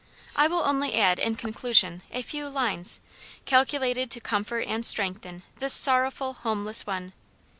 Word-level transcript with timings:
I 0.35 0.47
will 0.47 0.63
only 0.65 0.95
add 0.95 1.19
in 1.19 1.35
conclusion, 1.35 2.01
a 2.09 2.23
few 2.23 2.49
lines, 2.49 3.01
calculated 3.45 4.09
to 4.09 4.19
comfort 4.19 4.61
and 4.67 4.83
strengthen 4.83 5.43
this 5.57 5.75
sorrowful, 5.75 6.33
homeless 6.33 6.87
one. 6.87 7.13